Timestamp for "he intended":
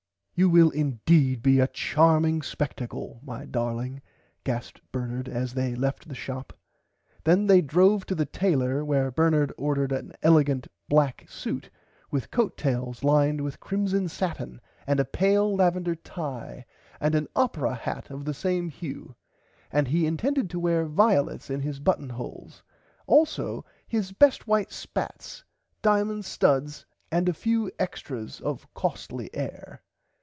19.89-20.49